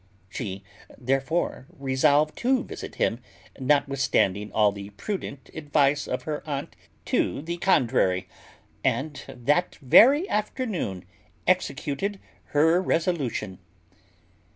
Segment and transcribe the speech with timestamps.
[0.29, 0.63] She,
[0.97, 3.19] therefore, resolved to visit him,
[3.59, 8.27] notwithstanding all the prudent advice of her aunt to the contrary,
[8.83, 11.05] and that very afternoon
[11.45, 13.59] executed her resolution.